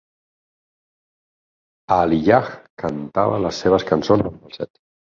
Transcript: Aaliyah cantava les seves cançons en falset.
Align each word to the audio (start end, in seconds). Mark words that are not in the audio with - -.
Aaliyah 1.99 2.51
cantava 2.87 3.43
les 3.47 3.65
seves 3.67 3.89
cançons 3.93 4.29
en 4.33 4.39
falset. 4.43 4.79